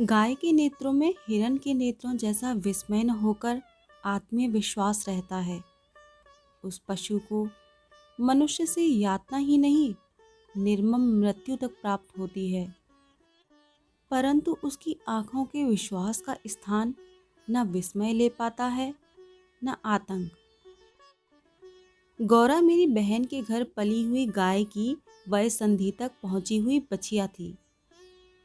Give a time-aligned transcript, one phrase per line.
[0.00, 3.62] गाय के नेत्रों में हिरण के नेत्रों जैसा विस्मय न होकर
[4.04, 5.64] आत्मीय विश्वास रहता है।
[6.64, 7.48] उस पशु को
[8.20, 9.94] मनुष्य से यातना ही नहीं,
[10.56, 12.74] निर्मम मृत्यु तक प्राप्त होती है।
[14.10, 16.94] परंतु उसकी आँखों के विश्वास का स्थान
[17.50, 18.94] न विस्मय ले पाता है,
[19.64, 20.30] न आतंक।
[22.22, 24.96] गौरा मेरी बहन के घर पली हुई गाय की
[25.28, 27.58] वय संधि तक पहुँची हुई बछिया थी।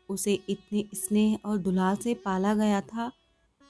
[0.09, 3.11] उसे इतने स्नेह और दुलार से पाला गया था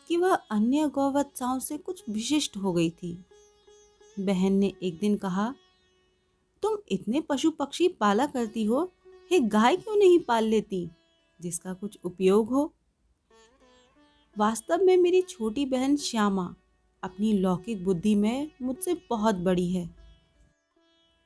[0.07, 3.25] कि वह अन्य गौवत्साओं से कुछ विशिष्ट हो गई थी।
[4.19, 5.55] बहन ने एक दिन कहा,
[6.63, 8.91] तुम इतने पशु पक्षी पाला करती हो,
[9.31, 10.89] हे गाय क्यों नहीं पाल लेती,
[11.41, 12.73] जिसका कुछ उपयोग हो?
[14.37, 16.55] वास्तव में मेरी छोटी बहन श्यामा
[17.03, 19.89] अपनी लौकिक बुद्धि में मुझसे बहुत बड़ी है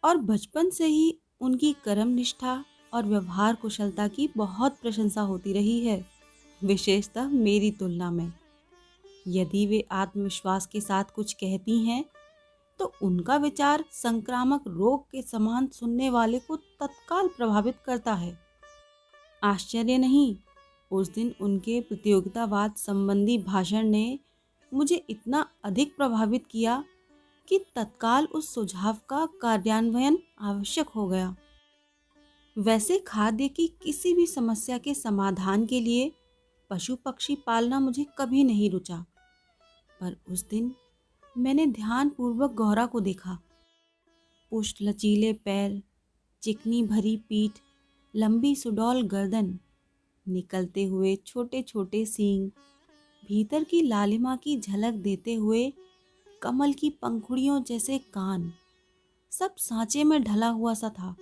[0.03, 5.79] और बचपन से ही उनकी कर्म निष्ठा और व्यवहार कुशलता की बहुत प्रशंसा होती रही
[5.85, 6.05] है,
[6.61, 8.31] विशेषतः मेरी तुलना में।
[9.27, 12.03] यदि वे आत्मविश्वास के साथ कुछ कहती हैं
[12.79, 18.37] तो उनका विचार संक्रामक रोग के समान सुनने वाले को तत्काल प्रभावित करता है।
[19.43, 20.35] आश्चर्य नहीं,
[20.91, 24.19] उस दिन उनके प्रतियोगितावाद संबंधी भाषण ने
[24.71, 26.83] मुझे इतना अधिक प्रभावित किया
[27.47, 31.35] कि तत्काल उस सुझाव का कार्यान्वयन आवश्यक हो गया।
[32.57, 36.11] वैसे खाद्य की किसी भी समस्या के समाधान के लिए
[36.69, 39.05] पशु पक्षी पालना मुझे कभी नहीं रुचा।
[40.01, 40.75] पर उस दिन
[41.37, 43.39] मैंने ध्यानपूर्वक गौरा को देखा।
[44.51, 45.81] पुष्ट लचीले पैर,
[46.41, 47.51] चिकनी भरी पीठ,
[48.15, 49.59] लंबी सुडौल गर्दन,
[50.27, 52.49] निकलते हुए छोटे छोटे सींग,
[53.27, 55.73] भीतर की लालिमा की झलक देते हुए
[56.41, 58.51] कमल की पंखुड़ियों जैसे कान,
[59.31, 61.15] सब सांचे में ढला हुआ सा था।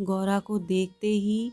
[0.00, 1.52] गौरा को देखते ही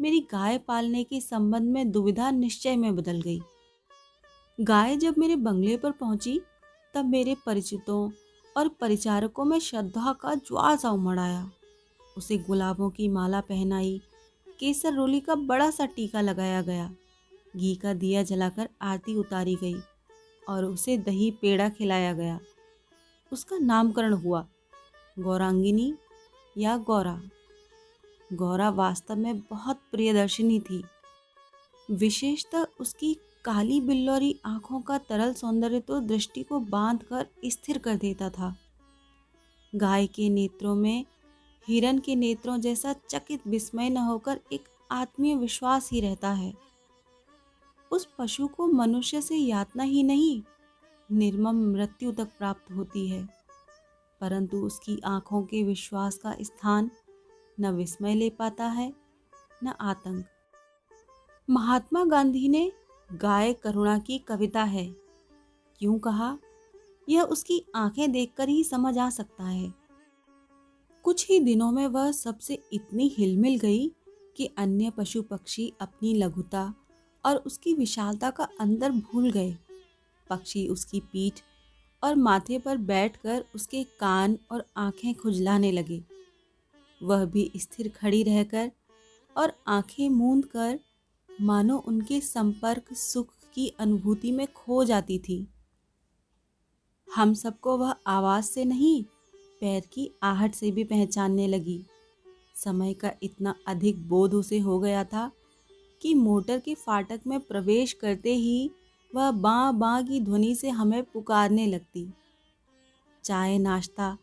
[0.00, 3.40] मेरी गाय पालने के संबंध में दुविधा निश्चय में बदल गई।
[4.60, 6.40] गाय जब मेरे बंगले पर पहुँची,
[6.94, 8.10] तब मेरे परिचितों
[8.56, 11.50] और परिचारकों में श्रद्धा का ज्वार सा उमड़ आया।
[12.16, 14.00] उसे गुलाबों की माला पहनाई,
[14.58, 16.94] केसर रोली का बड़ा सा टीका लगाया गया।
[17.56, 19.76] घी का दिया जलाकर आरती उतारी गई
[20.48, 22.40] और उसे दही पेड़ा खिलाया गया।
[23.32, 24.46] उसका नामकरण हुआ,
[25.18, 25.94] गौरांगिनी
[26.58, 27.22] या गौरा।
[28.32, 30.84] गौरा वास्तव में बहुत प्रियदर्शिनी थी।
[31.90, 33.14] विशेषतः उसकी
[33.44, 38.56] काली बिल्लौरी आँखों का तरल सौंदर्य तो दृष्टि को बाँध कर स्थिर कर देता था।
[39.74, 41.04] गाय के नेत्रों में,
[41.68, 46.54] हिरन के नेत्रों जैसा चकित विस्मय न होकर एक आत्मीय विश्वास ही रहता है।
[47.92, 50.42] उस पशु को मनुष्य से यातना ही नहीं,
[51.12, 53.28] निर्मम मृत्यु तक प्राप्त होती है।
[54.20, 56.90] परंतु उसकी आँखों के विश्वास का स्थान
[57.60, 58.94] न विस्मय ले पाता है,
[59.64, 60.26] न आतंक।
[61.50, 62.72] महात्मा गांधी ने
[63.12, 64.94] गाय करुणा की कविता है।
[65.78, 66.38] क्यों कहा?
[67.08, 69.74] यह उसकी आँखें देखकर ही समझ आ सकता है।
[71.02, 73.92] कुछ ही दिनों में वह सबसे इतनी हिलमिल गई
[74.36, 76.74] कि अन्य पशु पक्षी अपनी लघुता
[77.24, 79.56] और उसकी विशालता का अंदर भूल गए।
[80.30, 81.34] पक्षी उसकी पीठ
[82.04, 86.13] और माथे पर बैठकर उसके कान और आँखें खुजलाने लगे।
[87.04, 88.70] वह भी स्थिर खड़ी रहकर
[89.36, 90.78] और आँखें मूंद कर
[91.40, 95.46] मानो उनके संपर्क सुख की अनुभूति में खो जाती थी।
[97.08, 99.04] हम सबको वह आवाज़ से नहीं,
[99.60, 101.84] पैर की आहट से भी पहचानने लगी।
[102.54, 105.30] समय का इतना अधिक बोध उसे हो गया था
[106.02, 108.70] कि मोटर के फाटक में प्रवेश करते ही
[109.14, 112.06] वह बाँ बाँ की ध्वनि से हमें पुकारने लगती।
[113.24, 114.16] चाय नाश्ता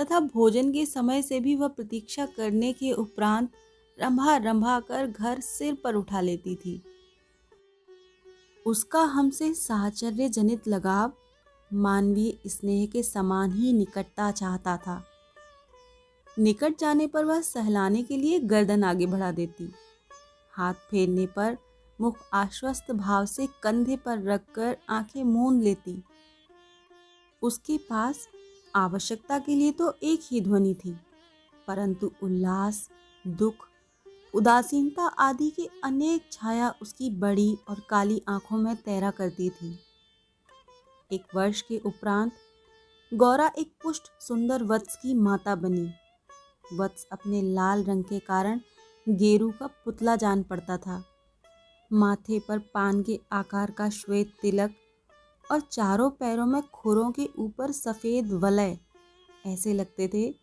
[0.00, 3.52] तथा भोजन के समय से भी वह प्रतीक्षा करने के उपरांत
[4.00, 6.82] रंभा रंभा कर घर सिर पर उठा लेती थी।
[8.66, 11.12] उसका हमसे साहचर्य जनित लगाव
[11.74, 15.02] मानवीय स्नेह के समान ही निकटता चाहता था।
[16.38, 19.72] निकट जाने पर वह सहलाने के लिए गर्दन आगे बढ़ा देती।
[20.52, 21.56] हाथ फेरने पर
[22.00, 26.02] मुख आश्वस्त भाव से कंधे पर रखकर आँखें मूंद लेती।
[27.42, 28.28] उसके पास
[28.76, 30.96] आवश्यकता के लिए तो एक ही ध्वनि थी,
[31.68, 32.88] परंतु उल्लास,
[33.24, 33.68] दुख,
[34.34, 39.78] उदासीनता आदि की अनेक छाया उसकी बड़ी और काली आँखों में तैरा करती थी।
[41.10, 42.32] एक वर्ष के उपरांत
[43.12, 45.88] गौरा एक पुष्ट सुंदर वत्स की माता बनी।
[46.74, 48.60] वत्स अपने लाल रंग के कारण
[49.06, 51.02] गेरू का पुतला जान पड़ता था।
[51.90, 54.74] माथे पर पान के आकार का श्वेत तिलक
[55.50, 58.78] और चारों पैरों में खुरों के ऊपर सफ़ेद वलय।
[59.46, 60.34] ऐसे लगते थे।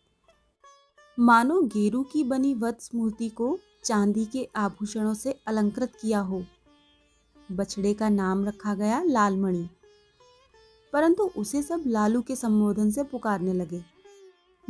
[1.18, 6.44] मानो गेरू की बनी वत्स मूर्ति को चांदी के आभूषणों से अलंकृत किया हो।
[7.52, 9.68] बछड़े का नाम रखा गया लालमणि।
[10.92, 13.84] परंतु उसे सब लालू के संबोधन से पुकारने लगे।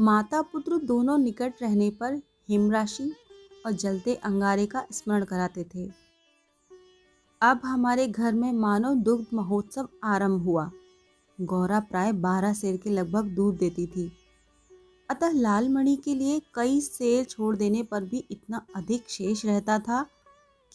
[0.01, 3.15] माता पुत्र दोनों निकट रहने पर हिमराशि
[3.67, 6.04] और जलते अंगारे का स्मरण कराते थे।
[7.45, 10.71] अब हमारे घर में मानव दुग्ध महोत्सव आरंभ हुआ।
[11.41, 14.13] गौरा प्राय बारह शेर के लगभग दूध देती थी।
[15.11, 20.07] अतः लालमणि के लिए कई शेर छोड़ देने पर भी इतना अधिक शेष रहता था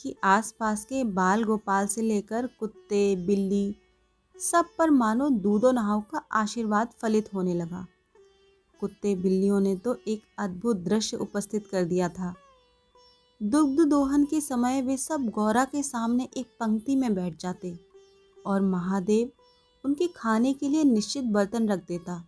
[0.01, 3.75] कि आसपास के बाल गोपाल से लेकर कुत्ते, बिल्ली
[4.39, 7.87] सब पर मानो दूधो नहाव का आशीर्वाद फलित होने लगा।
[8.79, 12.35] कुत्ते, बिल्लियों ने तो एक अद्भुत दृश्य उपस्थित कर दिया था।
[13.41, 17.73] दुग्ध दोहन के समय वे सब गौरा के सामने एक पंक्ति में बैठ जाते
[18.45, 19.29] और महादेव
[19.83, 22.23] उनके खाने के लिए निश्चित बर्तन रख देता।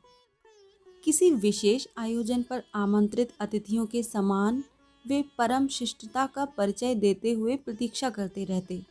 [1.04, 4.63] किसी विशेष आयोजन पर आमंत्रित अतिथियों के समान
[5.06, 8.81] वे परम शिष्टता का परिचय देते हुए प्रतीक्षा करते रहते।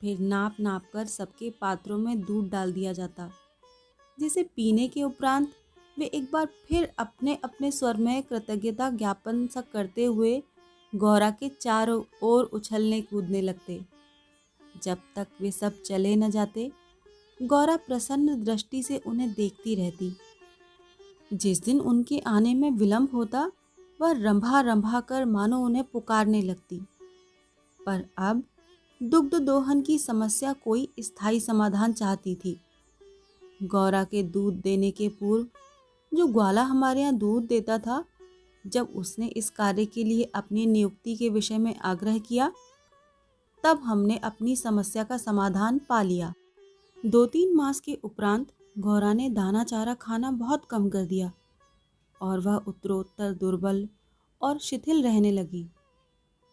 [0.00, 3.30] फिर नाप नाप कर सबके पात्रों में दूध डाल दिया जाता,
[4.18, 5.52] जिसे पीने के उपरांत
[5.96, 10.42] वे एक बार फिर अपने अपने स्वर में कृतज्ञता ज्ञापन सा करते हुए
[10.94, 13.84] गौरा के चारों ओर उछलने कूदने लगते।
[14.82, 16.72] जब तक वे सब चले न जाते,
[17.42, 20.16] गौरा प्रसन्न दृष्टि से उन्हें देखती रहती।
[21.32, 23.52] जिस दिन उनके आने में विलंब होता,
[24.00, 26.80] वह रंभा रंभा कर मानो उन्हें पुकारने लगती।
[27.86, 28.42] पर अब
[29.02, 32.60] दुग्ध दोहन की समस्या कोई स्थायी समाधान चाहती थी।
[33.62, 35.46] गौरा के दूध देने के पूर्व,
[36.16, 38.04] जो ग्वाला हमारे यहाँ दूध देता था
[38.66, 42.52] जब उसने इस कार्य के लिए अपनी नियुक्ति के विषय में आग्रह किया,
[43.64, 46.34] तब हमने अपनी समस्या का समाधान पा लिया।
[47.06, 48.46] दो तीन मास के उपरांत
[48.78, 51.32] गौरा ने दाना चारा खाना बहुत कम कर दिया
[52.20, 53.88] और वह उत्तरोत्तर, दुर्बल
[54.42, 55.66] और शिथिल रहने लगी।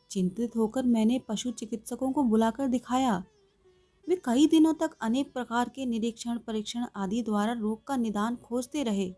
[0.10, 3.24] चिंतित होकर मैंने पशु चिकित्सकों को बुलाकर दिखाया।
[4.10, 8.84] वे कई दिनों तक अनेक प्रकार के निरीक्षण, परीक्षण आदि द्वारा रोग का निदान खोजते
[8.84, 9.14] रहे।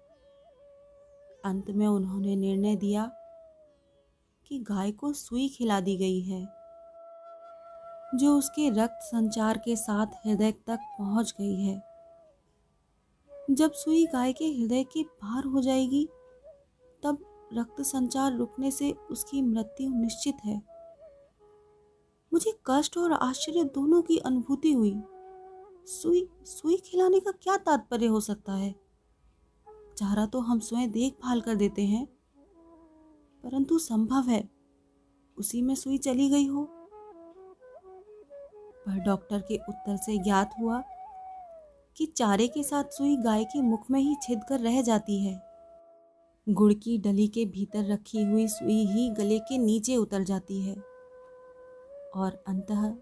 [1.46, 3.06] अंत में उन्होंने निर्णय दिया
[4.46, 6.42] कि गाय को सुई खिला दी गई है,
[8.16, 11.82] जो उसके रक्त संचार के साथ हृदय तक पहुँच गई है।
[13.52, 16.08] जब सुई गाय के हृदय के पार हो जाएगी,
[17.04, 20.62] तब रक्त संचार रुकने से उसकी मृत्यु निश्चित है।
[22.34, 25.02] मुझे कष्ट और आश्चर्य दोनों की अनुभूति हुई।
[25.86, 28.76] सुई सुई खिलाने का क्या तात्पर्य हो सकता है?
[30.00, 32.06] चारा तो हम स्वयं देखभाल कर देते हैं।
[33.44, 34.50] परंतु संभव है,
[35.38, 36.68] उसी में सुई चली गई हो।
[38.86, 40.84] पर डॉक्टर के उत्तर से ज्ञात हुआ
[41.98, 45.42] कि चारे के साथ सुई गाय के मुख में ही छिद कर रह जाती है।
[46.50, 50.76] गुड़ की डली के भीतर रखी हुई सुई ही गले के नीचे उतर जाती है
[52.16, 52.96] और अंतः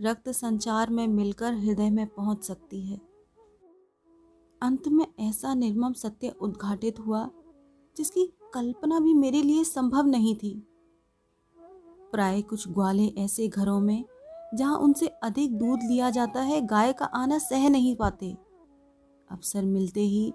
[0.00, 3.07] रक्त संचार में मिलकर हृदय में पहुँच सकती है।
[4.62, 7.30] अंत में ऐसा निर्मम सत्य उद्घाटित हुआ,
[7.96, 10.66] जिसकी कल्पना भी मेरे लिए संभव नहीं थी।
[12.12, 14.04] प्राय कुछ ग्वाले ऐसे घरों में,
[14.54, 18.36] जहाँ उनसे अधिक दूध लिया जाता है, गाय का आना सह नहीं पाते।
[19.30, 20.32] अवसर मिलते ही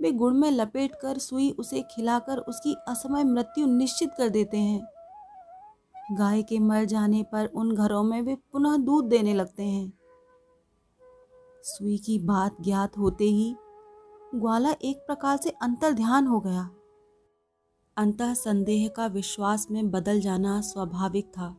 [0.00, 4.86] वे गुड़ में लपेट कर सुई उसे खिलाकर उसकी असमय मृत्यु निश्चित कर देते हैं।
[6.12, 9.95] गाय के मर जाने पर उन घरों में वे पुनः दूध देने लगते हैं।
[11.68, 13.56] सुई की बात ज्ञात होते ही
[14.34, 16.70] ग्वाला एक प्रकार से अंतर ध्यान हो गया।
[17.96, 21.56] अंत संदेह का विश्वास में बदल जाना स्वाभाविक था।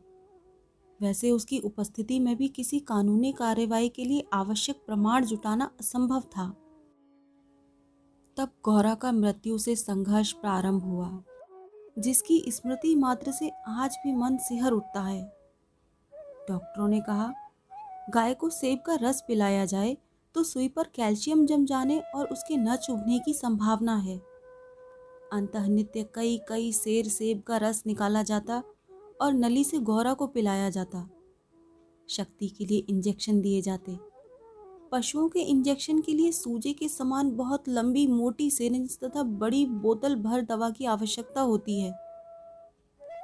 [1.02, 6.50] वैसे उसकी उपस्थिति में भी किसी कानूनी कार्यवाही के लिए आवश्यक प्रमाण जुटाना असंभव था।
[8.36, 11.22] तब गौरा का मृत्यु से संघर्ष प्रारंभ हुआ,
[11.98, 15.36] जिसकी स्मृति मात्र से आज भी मन सिहर उठता है।
[16.50, 17.32] डॉक्टरों ने कहा
[18.10, 19.96] गाय को सेब का रस पिलाया जाए
[20.34, 24.16] तो सुई पर कैल्शियम जम जाने और उसके न चुभने की संभावना है।
[25.32, 28.62] अंत नित्य कई कई शेर सेब का रस निकाला जाता
[29.20, 31.08] और नली से गौरा को पिलाया जाता।
[32.08, 33.98] शक्ति के लिए इंजेक्शन दिए जाते।
[34.92, 40.14] पशुओं के इंजेक्शन के लिए सूजे के समान बहुत लंबी, मोटी सिरिंज तथा बड़ी बोतल
[40.16, 41.90] भर दवा की आवश्यकता होती है।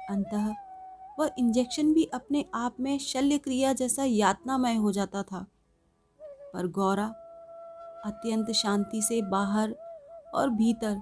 [0.09, 0.53] अंतः
[1.19, 5.45] वह इंजेक्शन भी अपने आप में शल्य क्रिया जैसा यातनामय हो जाता था।
[6.53, 7.05] पर गौरा,
[8.05, 9.75] अत्यंत शांति से बाहर
[10.35, 11.01] और भीतर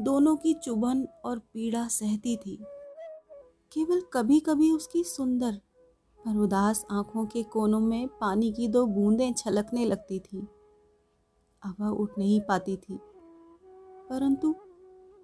[0.00, 2.56] दोनों की चुभन और पीड़ा सहती थी।
[3.72, 5.60] केवल कभी कभी उसकी सुंदर,
[6.18, 10.46] पर उदास आँखों के कोनों में पानी की दो बूंदें छलकने लगती थी।
[11.62, 12.98] अब वह उठ नहीं पाती थी,
[14.10, 14.54] परंतु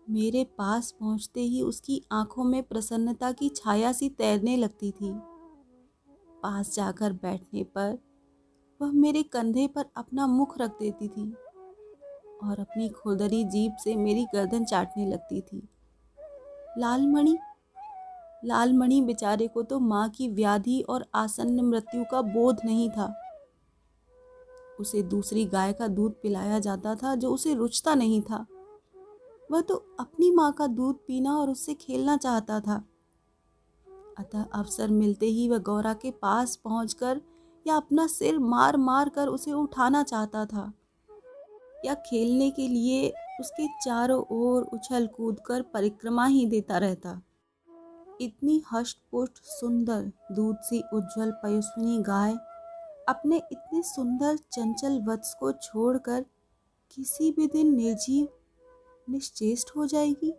[0.07, 5.13] मेरे पास पहुँचते ही उसकी आँखों में प्रसन्नता की छाया सी तैरने लगती थी।
[6.43, 7.99] पास जाकर बैठने पर
[8.81, 11.31] वह मेरे कंधे पर अपना मुख रख देती थी
[12.45, 15.69] और अपनी खुदरी जीप से मेरी गर्दन चाटने लगती थी।
[16.79, 17.37] लालमणि
[18.45, 23.13] लालमणि बेचारे को तो माँ की व्याधि और आसन्न मृत्यु का बोध नहीं था।
[24.81, 28.47] उसे दूसरी गाय का दूध पिलाया जाता था जो उसे रुचता नहीं था।
[29.53, 32.83] वह तो अपनी माँ का दूध पीना और उससे खेलना चाहता था।
[34.19, 37.21] अतः अवसर मिलते ही वह गौरा के पास पहुंचकर
[37.67, 40.73] या अपना सिर मार मार कर उसे उठाना चाहता था,
[41.85, 43.09] या खेलने के लिए
[43.41, 47.21] उसके चारों ओर उछल कूद कर परिक्रमा ही देता रहता।
[48.21, 52.37] इतनी हष्ट पुष्ट सुंदर, दूध सी उज्जवल पयुस्विनी गाय
[53.09, 56.25] अपने इतने सुंदर, चंचल वत्स को छोड़कर
[56.97, 58.29] किसी भी दिन निर्जीव
[59.09, 60.35] निश्चेष्ट हो जाएगी।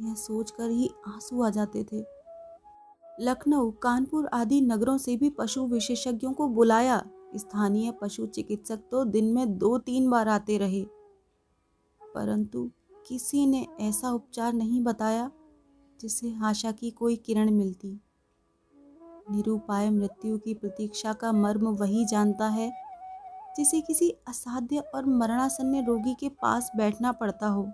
[0.00, 2.04] यह सोचकर ही आँसू आ जाते थे।
[3.20, 9.32] लखनऊ, कानपुर आदि नगरों से भी पशु विशेषज्ञों को बुलाया। स्थानीय पशु चिकित्सक तो दिन
[9.32, 10.86] में दो तीन बार आते रहे।
[12.14, 12.70] परंतु
[13.06, 15.30] किसी ने ऐसा उपचार नहीं बताया,
[16.00, 18.00] जिससे आशा की कोई किरण मिलती।
[19.30, 22.83] निरुपाय मृत्यु की प्रतीक्षा का मर्म वही जानता है
[23.56, 27.68] जिसे किसी असाध्य और मरणासन्न रोगी के पास बैठना पड़ता हो।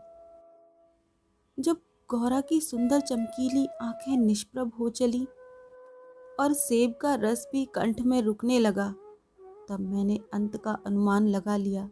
[1.58, 1.76] जब
[2.08, 5.26] गौरा की सुंदर चमकीली आँखें निष्प्रभ हो चली
[6.40, 8.94] और सेब का रस भी कंठ में रुकने लगा,
[9.68, 11.90] तब मैंने अंत का अनुमान लगा लिया।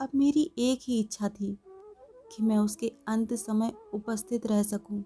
[0.00, 1.58] अब मेरी एक ही इच्छा थी
[2.32, 5.04] कि मैं उसके अंत समय उपस्थित रह सकूँ।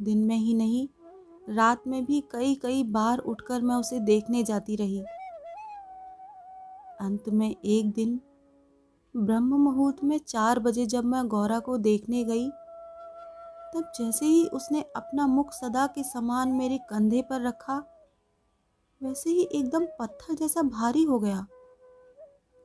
[0.00, 0.88] दिन में ही नहीं,
[1.48, 5.04] रात में भी कई कई बार उठकर मैं उसे देखने जाती रही।
[7.02, 8.20] अंत में एक दिन,
[9.14, 12.48] ब्रह्म मुहूर्त में चार बजे जब मैं गौरा को देखने गई,
[13.74, 17.82] तब जैसे ही उसने अपना मुख सदा के समान मेरे कंधे पर रखा,
[19.00, 21.38] वैसे ही एकदम पत्थर जैसा भारी हो गया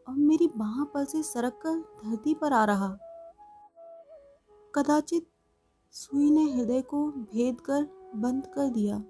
[0.08, 2.98] और मेरी बाह पर से सरक कर धरती पर आ रहा।
[4.75, 5.27] कदाचित
[5.94, 9.03] सुई ने हृदय को भेद कर बंद कर दिया।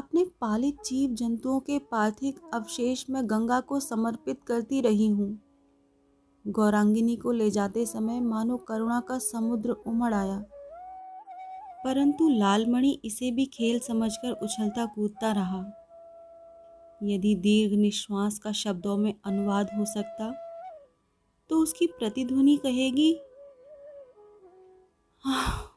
[0.00, 5.38] अपने पालित जीव जंतुओं के पार्थिव अवशेष में गंगा को समर्पित करती रही हूँ।
[6.44, 10.38] गौरांगिनी को ले जाते समय मानो करुणा का समुद्र उमड़ आया।
[11.84, 15.60] परंतु लालमणि इसे भी खेल समझकर उछलता कूदता रहा।
[17.02, 20.32] यदि दीर्घ निश्वास का शब्दों में अनुवाद हो सकता
[21.50, 23.12] तो उसकी प्रतिध्वनि कहेगी
[25.24, 25.70] हाँ,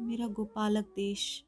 [0.00, 1.44] मेरा गोपालक देश